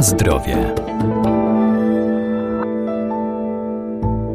[0.00, 0.56] Zdrowie.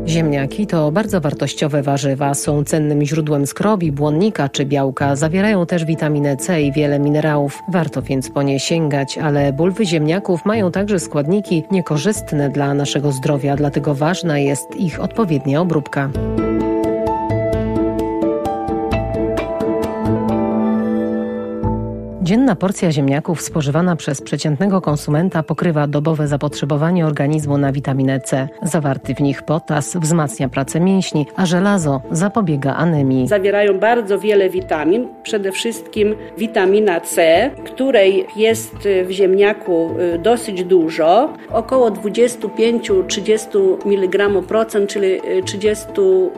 [0.07, 6.37] Ziemniaki to bardzo wartościowe warzywa, są cennym źródłem skrobi, błonnika czy białka, zawierają też witaminę
[6.37, 7.59] C i wiele minerałów.
[7.71, 13.55] Warto więc po nie sięgać, ale bulwy ziemniaków mają także składniki niekorzystne dla naszego zdrowia,
[13.55, 16.09] dlatego ważna jest ich odpowiednia obróbka.
[22.25, 28.47] Dzienna porcja ziemniaków spożywana przez przeciętnego konsumenta pokrywa dobowe zapotrzebowanie organizmu na witaminę C.
[28.61, 33.27] Zawarty w nich potas wzmacnia pracę mięśni, a żelazo zapobiega anemii.
[33.27, 41.33] Zawierają bardzo wiele witamin, przede wszystkim witamina C, której jest w ziemniaku y, dosyć dużo,
[41.51, 45.87] około 25-30 mg procent, czyli 30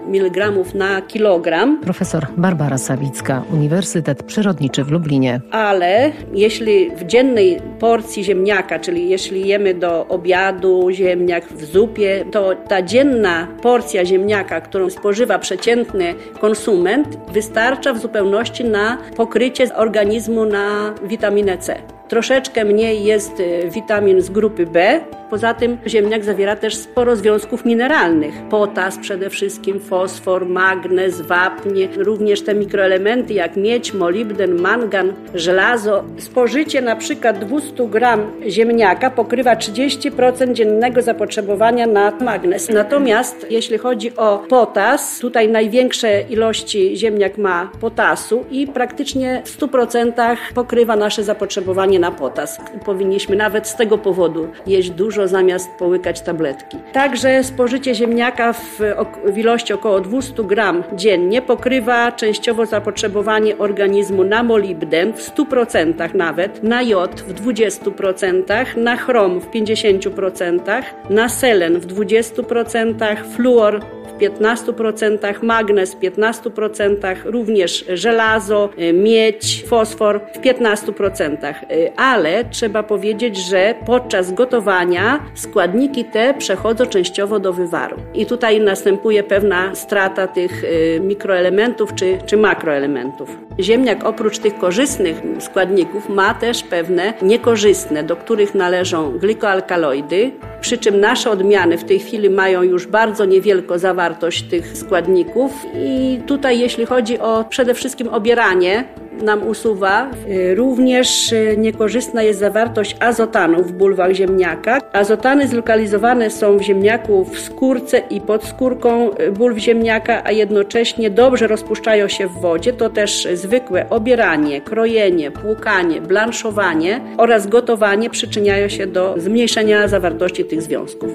[0.08, 1.80] mg na kilogram.
[1.82, 5.42] Profesor Barbara Sawicka, Uniwersytet Przyrodniczy w Lublinie.
[5.52, 12.26] A ale jeśli w dziennej porcji ziemniaka, czyli jeśli jemy do obiadu ziemniak w zupie,
[12.32, 20.46] to ta dzienna porcja ziemniaka, którą spożywa przeciętny konsument, wystarcza w zupełności na pokrycie organizmu
[20.46, 21.97] na witaminę C.
[22.08, 25.00] Troszeczkę mniej jest y, witamin z grupy B.
[25.30, 28.34] Poza tym ziemniak zawiera też sporo związków mineralnych.
[28.50, 36.04] Potas przede wszystkim, fosfor, magnez, wapń, również te mikroelementy jak miedź, molibden, mangan, żelazo.
[36.18, 42.70] Spożycie na przykład 200 gram ziemniaka pokrywa 30% dziennego zapotrzebowania na magnez.
[42.70, 50.38] Natomiast jeśli chodzi o potas, tutaj największe ilości ziemniak ma potasu i praktycznie w 100%
[50.56, 52.58] pokrywa nasze zapotrzebowanie na potas.
[52.86, 56.78] Powinniśmy nawet z tego powodu jeść dużo zamiast połykać tabletki.
[56.94, 58.80] Także spożycie ziemniaka w,
[59.26, 66.64] w ilości około 200 gram dziennie pokrywa częściowo zapotrzebowanie organizmu na molibden w 100% nawet,
[66.64, 73.82] na jod w 20%, na chrom w 50%, na selen w 20%, fluor
[74.18, 81.56] 15%, magnez w 15%, również żelazo, y, miedź, fosfor w 15%.
[81.72, 87.98] Y, ale trzeba powiedzieć, że podczas gotowania składniki te przechodzą częściowo do wywaru.
[88.14, 93.30] I tutaj następuje pewna strata tych y, mikroelementów czy, czy makroelementów.
[93.60, 100.32] Ziemniak oprócz tych korzystnych składników ma też pewne niekorzystne, do których należą glikoalkaloidy,
[100.68, 105.52] przy czym nasze odmiany w tej chwili mają już bardzo niewielką zawartość tych składników.
[105.76, 108.84] I tutaj jeśli chodzi o przede wszystkim obieranie,
[109.24, 110.12] nam usuwa.
[110.30, 114.82] Y, również y, niekorzystna jest zawartość azotanu w bulwach ziemniaka.
[114.94, 121.10] Azotany zlokalizowane są w ziemniaku w skórce i pod skórką y, bulw ziemniaka, a jednocześnie
[121.10, 122.74] dobrze rozpuszczają się w wodzie.
[122.74, 130.62] To też zwykłe obieranie, krojenie, płukanie, blanszowanie oraz gotowanie przyczyniają się do zmniejszenia zawartości tych
[130.62, 131.12] związków.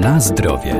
[0.00, 0.74] Na zdrowie.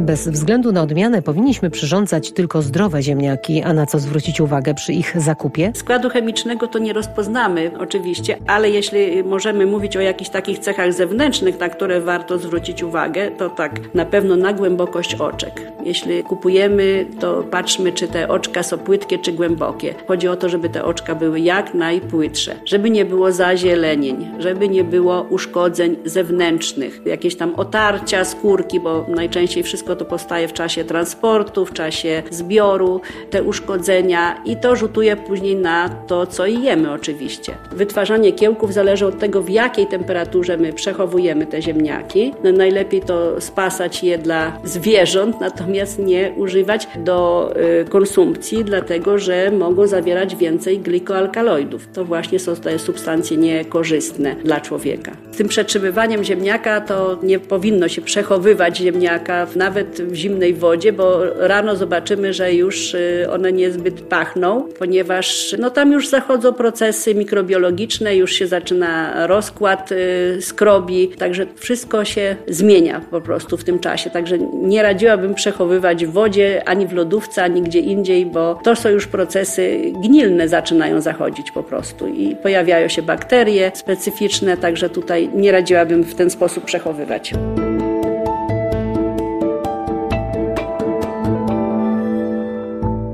[0.00, 4.92] Bez względu na odmianę powinniśmy przyrządzać tylko zdrowe ziemniaki, a na co zwrócić uwagę przy
[4.92, 5.72] ich zakupie?
[5.74, 11.60] Składu chemicznego to nie rozpoznamy oczywiście, ale jeśli możemy mówić o jakichś takich cechach zewnętrznych,
[11.60, 15.73] na które warto zwrócić uwagę, to tak na pewno na głębokość oczek.
[15.84, 19.94] Jeśli kupujemy, to patrzmy, czy te oczka są płytkie, czy głębokie.
[20.08, 24.84] Chodzi o to, żeby te oczka były jak najpłytsze, żeby nie było zazielenień, żeby nie
[24.84, 31.66] było uszkodzeń zewnętrznych, jakieś tam otarcia skórki, bo najczęściej wszystko to powstaje w czasie transportu,
[31.66, 33.00] w czasie zbioru,
[33.30, 37.54] te uszkodzenia i to rzutuje później na to, co jemy oczywiście.
[37.72, 42.34] Wytwarzanie kiełków zależy od tego, w jakiej temperaturze my przechowujemy te ziemniaki.
[42.44, 47.50] No, najlepiej to spasać je dla zwierząt, natomiast nie używać do
[47.82, 51.88] y, konsumpcji, dlatego że mogą zawierać więcej glikoalkaloidów.
[51.92, 55.12] To właśnie są te substancje niekorzystne dla człowieka.
[55.32, 61.20] Z tym przetrzymywaniem ziemniaka to nie powinno się przechowywać ziemniaka nawet w zimnej wodzie, bo
[61.36, 68.16] rano zobaczymy, że już y, one niezbyt pachną, ponieważ no, tam już zachodzą procesy mikrobiologiczne,
[68.16, 74.10] już się zaczyna rozkład y, skrobi, także wszystko się zmienia po prostu w tym czasie.
[74.10, 78.88] Także nie radziłabym przechowywać w wodzie, ani w lodówce, ani gdzie indziej, bo to są
[78.88, 85.52] już procesy gnilne zaczynają zachodzić po prostu i pojawiają się bakterie specyficzne, także tutaj nie
[85.52, 87.34] radziłabym w ten sposób przechowywać.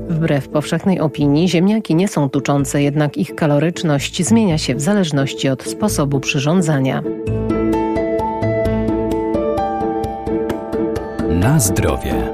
[0.09, 5.63] Wbrew powszechnej opinii ziemniaki nie są tuczące, jednak ich kaloryczność zmienia się w zależności od
[5.63, 7.03] sposobu przyrządzania.
[11.41, 12.31] Na zdrowie.